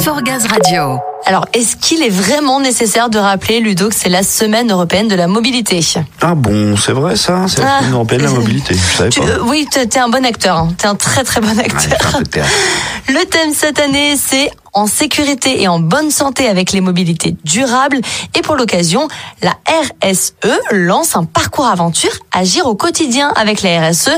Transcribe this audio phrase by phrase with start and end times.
[0.00, 0.98] Act for Gaz Radio.
[1.26, 5.14] Alors, est-ce qu'il est vraiment nécessaire de rappeler, Ludo, que c'est la semaine européenne de
[5.14, 5.80] la mobilité?
[6.22, 7.78] Ah bon, c'est vrai ça C'est la Ah.
[7.80, 9.26] semaine européenne de la mobilité, je savais Tu- pas.
[9.26, 10.56] euh, Oui, t'es un bon acteur.
[10.56, 10.68] hein.
[10.78, 12.18] T'es un très très bon Ouais, acteur.
[13.08, 18.00] Le thème cette année, c'est en sécurité et en bonne santé avec les mobilités durables.
[18.36, 19.08] Et pour l'occasion,
[19.42, 19.56] la
[20.02, 20.34] RSE
[20.72, 24.10] lance un parcours aventure Agir au quotidien avec la RSE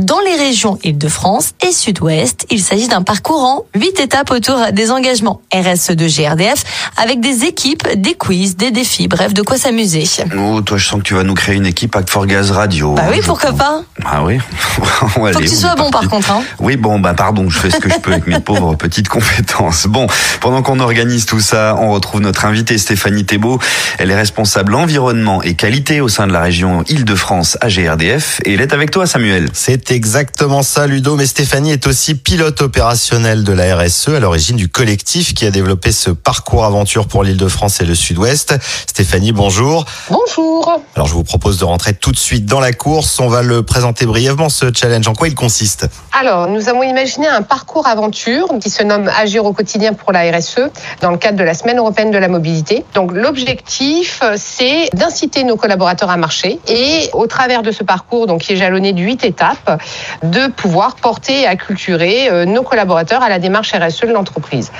[0.00, 2.46] dans les régions Île-de-France et Sud-Ouest.
[2.50, 6.64] Il s'agit d'un parcours en huit étapes autour des engagements RSE de GRDF
[6.96, 10.04] avec des équipes, des quiz, des défis, bref, de quoi s'amuser.
[10.36, 12.94] Oh, toi, je sens que tu vas nous créer une équipe Act for Gaz Radio.
[12.94, 13.58] Bah oui, pourquoi pense.
[13.58, 16.30] pas Ah oui Faut allez, que tu sois bon par contre.
[16.30, 16.42] Hein.
[16.60, 19.86] Oui, bon, bah pardon, je fais ce que je peux avec mes pauvres petites compétences.
[19.86, 19.97] Bon,
[20.40, 23.58] pendant qu'on organise tout ça, on retrouve notre invitée Stéphanie Thébault.
[23.98, 28.40] Elle est responsable environnement et qualité au sein de la région Île-de-France à GRDF.
[28.44, 29.48] Et elle est avec toi, Samuel.
[29.52, 31.16] C'est exactement ça, Ludo.
[31.16, 35.50] Mais Stéphanie est aussi pilote opérationnel de la RSE, à l'origine du collectif qui a
[35.50, 38.54] développé ce parcours aventure pour l'Île-de-France et le Sud-Ouest.
[38.86, 39.84] Stéphanie, bonjour.
[40.10, 40.47] Bonjour.
[40.94, 43.20] Alors, je vous propose de rentrer tout de suite dans la course.
[43.20, 45.06] On va le présenter brièvement, ce challenge.
[45.08, 45.86] En quoi il consiste
[46.18, 50.30] Alors, nous avons imaginé un parcours aventure qui se nomme Agir au quotidien pour la
[50.30, 50.70] RSE
[51.00, 52.84] dans le cadre de la Semaine européenne de la mobilité.
[52.94, 58.42] Donc, l'objectif, c'est d'inciter nos collaborateurs à marcher et au travers de ce parcours, donc
[58.42, 59.80] qui est jalonné de huit étapes,
[60.22, 64.70] de pouvoir porter et acculturer euh, nos collaborateurs à la démarche RSE de l'entreprise.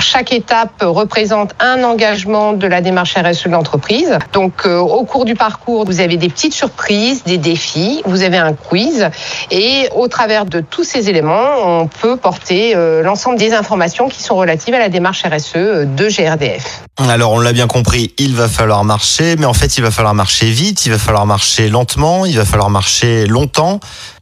[0.00, 4.18] Chaque étape représente un engagement de la démarche RSE de l'entreprise.
[4.32, 8.38] Donc, euh, au cours du parcours, vous avez des petites surprises, des défis, vous avez
[8.38, 9.10] un quiz
[9.50, 14.22] et au travers de tous ces éléments, on peut porter euh, l'ensemble des informations qui
[14.22, 16.82] sont relatives à la démarche RSE euh, de GRDF.
[16.96, 20.14] Alors, on l'a bien compris, il va falloir marcher, mais en fait, il va falloir
[20.14, 23.80] marcher vite, il va falloir marcher lentement, il va falloir marcher longtemps.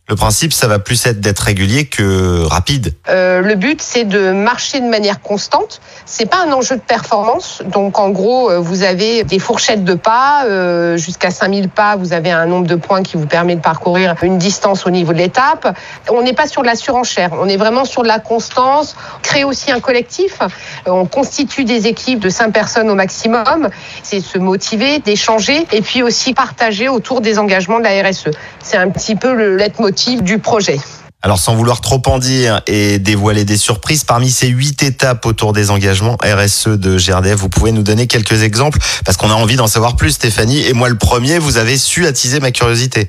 [0.09, 2.95] Le principe, ça va plus être d'être régulier que rapide.
[3.09, 5.81] Euh, le but, c'est de marcher de manière constante.
[6.05, 7.61] C'est pas un enjeu de performance.
[7.65, 11.97] Donc, en gros, euh, vous avez des fourchettes de pas euh, jusqu'à 5000 pas.
[11.97, 15.13] Vous avez un nombre de points qui vous permet de parcourir une distance au niveau
[15.13, 15.77] de l'étape.
[16.09, 17.31] On n'est pas sur de la surenchère.
[17.33, 18.95] On est vraiment sur de la constance.
[19.23, 20.39] Créer aussi un collectif.
[20.87, 23.71] On constitue des équipes de 5 personnes au maximum.
[24.05, 28.31] C'est se motiver, d'échanger et puis aussi partager autour des engagements de la RSE.
[28.63, 30.79] C'est un petit peu le leitmotiv du projet.
[31.23, 35.53] Alors sans vouloir trop en dire et dévoiler des surprises, parmi ces huit étapes autour
[35.53, 39.57] des engagements RSE de GRDF, vous pouvez nous donner quelques exemples parce qu'on a envie
[39.57, 43.09] d'en savoir plus Stéphanie et moi le premier, vous avez su attiser ma curiosité.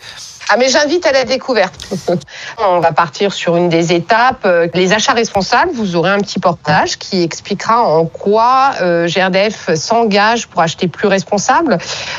[0.50, 1.90] Ah mais j'invite à la découverte.
[2.58, 5.72] On va partir sur une des étapes, euh, les achats responsables.
[5.74, 11.10] Vous aurez un petit portage qui expliquera en quoi euh, GRDF s'engage pour acheter plus
[11.10, 11.78] responsable,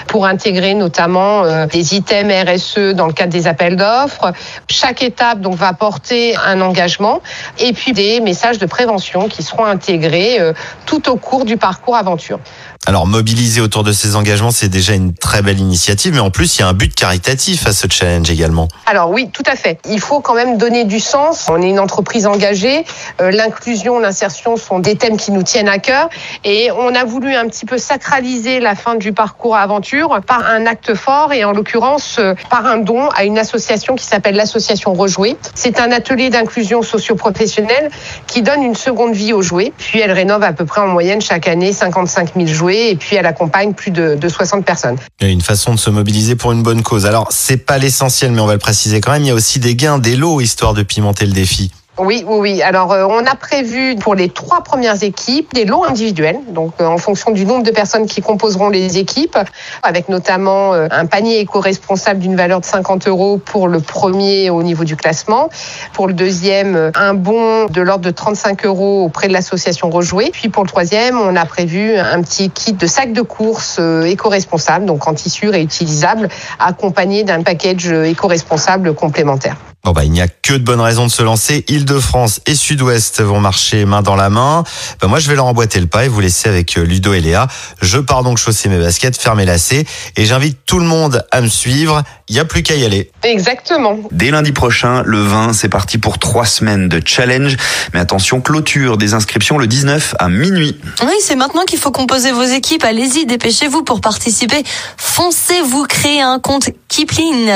[0.08, 4.32] pour intégrer notamment euh, des items RSE dans le cadre des appels d'offres.
[4.68, 7.22] Chaque étape donc va porter un engagement
[7.58, 10.38] et puis des messages de prévention qui seront intégrés
[10.84, 12.40] tout au cours du parcours aventure.
[12.86, 16.56] Alors mobiliser autour de ces engagements, c'est déjà une très belle initiative, mais en plus
[16.56, 18.66] il y a un but caritatif à ce challenge également.
[18.86, 19.78] Alors oui, tout à fait.
[19.90, 21.48] Il faut quand même donner du sens.
[21.50, 22.84] On est une entreprise engagée.
[23.20, 26.08] Euh, L'inclusion, l'insertion sont des thèmes qui nous tiennent à cœur.
[26.44, 30.64] Et on a voulu un petit peu sacraliser la fin du parcours aventure par un
[30.64, 34.94] acte fort et en l'occurrence euh, par un don à une association qui s'appelle l'association
[34.94, 35.36] Rejouer.
[35.54, 37.90] C'est un atelier d'inclusion socio-professionnelle
[38.26, 39.72] qui donne une seconde vie aux jouets.
[39.76, 43.16] Puis elle rénove à peu près en moyenne chaque année 55 000 jouets et puis
[43.16, 44.96] elle accompagne plus de, de 60 personnes.
[45.20, 47.06] Il y a une façon de se mobiliser pour une bonne cause.
[47.06, 49.58] Alors c'est pas l'essentiel, mais on va le préciser quand même, il y a aussi
[49.58, 51.70] des gains, des lots, histoire de pimenter le défi.
[51.98, 52.62] Oui, oui, oui.
[52.62, 56.86] Alors, euh, on a prévu pour les trois premières équipes des lots individuels, donc euh,
[56.86, 59.36] en fonction du nombre de personnes qui composeront les équipes,
[59.82, 64.62] avec notamment euh, un panier éco-responsable d'une valeur de 50 euros pour le premier au
[64.62, 65.48] niveau du classement,
[65.92, 70.30] pour le deuxième euh, un bon de l'ordre de 35 euros auprès de l'association Rejouer,
[70.32, 74.02] puis pour le troisième on a prévu un petit kit de sacs de course euh,
[74.02, 76.28] éco-responsable, donc en tissu réutilisable,
[76.60, 79.56] accompagné d'un package euh, éco-responsable complémentaire.
[79.84, 81.64] Bon bah il n'y a que de bonnes raisons de se lancer.
[81.68, 84.64] Île-de-France et Sud-Ouest vont marcher main dans la main.
[85.00, 87.20] Bah moi je vais leur emboîter le pas et vous laisser avec euh, Ludo et
[87.20, 87.46] Léa.
[87.80, 89.86] Je pars donc chausser mes baskets, faire mes lacets
[90.16, 92.02] et j'invite tout le monde à me suivre.
[92.28, 93.10] Il n'y a plus qu'à y aller.
[93.22, 93.98] Exactement.
[94.10, 97.56] Dès lundi prochain, le 20, c'est parti pour trois semaines de challenge.
[97.94, 100.78] Mais attention, clôture des inscriptions le 19 à minuit.
[101.02, 102.84] Oui, c'est maintenant qu'il faut composer vos équipes.
[102.84, 104.62] Allez-y, dépêchez-vous pour participer.
[104.98, 106.68] Foncez, vous créez un compte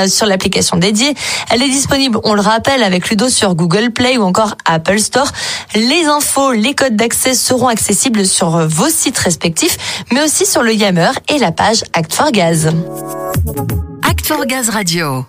[0.07, 1.13] Sur l'application dédiée.
[1.49, 5.27] Elle est disponible, on le rappelle, avec Ludo sur Google Play ou encore Apple Store.
[5.75, 10.73] Les infos, les codes d'accès seront accessibles sur vos sites respectifs, mais aussi sur le
[10.73, 12.71] Yammer et la page Act for Gaz.
[14.03, 15.25] Act for Gaz Radio.